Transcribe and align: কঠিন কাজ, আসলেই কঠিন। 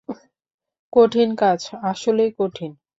কঠিন 0.93 1.29
কাজ, 1.35 1.59
আসলেই 1.83 2.31
কঠিন। 2.39 2.71